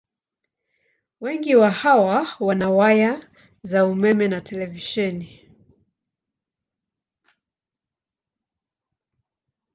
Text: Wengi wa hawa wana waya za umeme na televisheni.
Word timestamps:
Wengi 1.21 1.55
wa 1.55 1.71
hawa 1.71 2.35
wana 2.39 2.69
waya 2.69 3.29
za 3.63 3.85
umeme 3.85 4.27
na 4.27 4.41
televisheni. 4.41 5.49